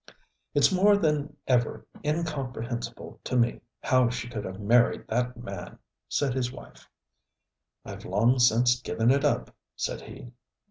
'It's 0.55 0.71
more 0.71 0.97
than 0.97 1.37
ever 1.45 1.85
incomprehensible 2.03 3.19
to 3.23 3.37
me 3.37 3.61
how 3.83 4.09
she 4.09 4.27
could 4.27 4.43
have 4.43 4.59
married 4.59 5.05
that 5.07 5.37
man,' 5.37 5.77
said 6.09 6.33
his 6.33 6.51
wife. 6.51 6.89
'I've 7.85 8.05
long 8.05 8.39
since 8.39 8.81
given 8.81 9.11
it 9.11 9.23
up,' 9.23 9.55
said 9.75 10.01
he. 10.01 10.31